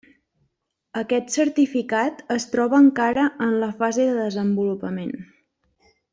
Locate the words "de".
4.09-4.17